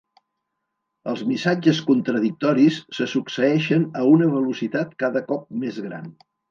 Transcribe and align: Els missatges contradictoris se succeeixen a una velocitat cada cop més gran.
Els 1.11 1.21
missatges 1.31 1.83
contradictoris 1.91 2.81
se 3.01 3.09
succeeixen 3.15 3.89
a 4.03 4.09
una 4.17 4.35
velocitat 4.35 5.01
cada 5.05 5.29
cop 5.33 5.49
més 5.65 5.85
gran. 5.89 6.15